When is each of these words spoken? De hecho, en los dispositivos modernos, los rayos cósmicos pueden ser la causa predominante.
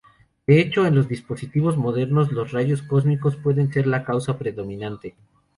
De 0.47 0.59
hecho, 0.59 0.87
en 0.87 0.95
los 0.95 1.07
dispositivos 1.07 1.77
modernos, 1.77 2.31
los 2.31 2.51
rayos 2.53 2.81
cósmicos 2.81 3.35
pueden 3.35 3.71
ser 3.71 3.85
la 3.85 4.03
causa 4.03 4.39
predominante. 4.39 5.13